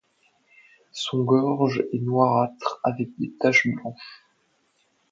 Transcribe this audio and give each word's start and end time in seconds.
Son 0.93 1.23
gorge 1.25 1.85
est 1.93 1.99
noirâtre 1.99 2.79
avec 2.83 3.09
des 3.19 3.35
taches 3.39 3.67
blanches. 3.67 4.23